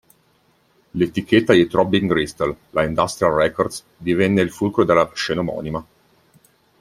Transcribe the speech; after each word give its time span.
L'etichetta 0.93 1.53
dei 1.53 1.67
Throbbing 1.67 2.09
Gristle, 2.11 2.57
la 2.71 2.83
Industrial 2.85 3.31
Records, 3.33 3.83
divenne 3.95 4.41
il 4.41 4.49
fulcro 4.49 4.83
della 4.83 5.07
scena 5.13 5.41
omonima. 5.41 5.85